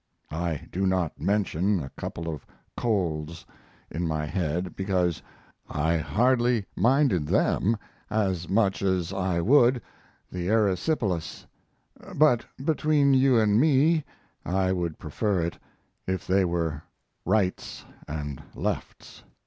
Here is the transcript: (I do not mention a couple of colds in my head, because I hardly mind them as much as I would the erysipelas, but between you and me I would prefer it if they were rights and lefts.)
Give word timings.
(I 0.31 0.67
do 0.71 0.87
not 0.87 1.21
mention 1.21 1.83
a 1.83 1.91
couple 1.91 2.27
of 2.27 2.43
colds 2.75 3.45
in 3.91 4.07
my 4.07 4.25
head, 4.25 4.75
because 4.75 5.21
I 5.69 5.97
hardly 5.97 6.65
mind 6.75 7.11
them 7.11 7.77
as 8.09 8.49
much 8.49 8.81
as 8.81 9.13
I 9.13 9.39
would 9.41 9.79
the 10.31 10.47
erysipelas, 10.49 11.45
but 12.15 12.43
between 12.65 13.13
you 13.13 13.37
and 13.39 13.59
me 13.59 14.03
I 14.43 14.71
would 14.71 14.97
prefer 14.97 15.39
it 15.41 15.59
if 16.07 16.25
they 16.25 16.45
were 16.45 16.81
rights 17.23 17.85
and 18.07 18.41
lefts.) 18.55 19.21